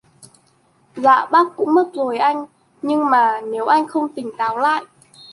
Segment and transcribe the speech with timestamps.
[0.95, 2.45] dạ bác cũng mất rồi anh
[2.81, 4.83] Nhưng mà nếu anh không tỉnh táo lại